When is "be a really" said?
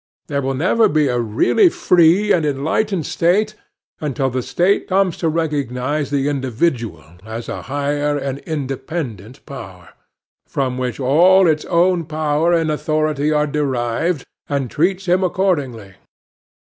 0.89-1.69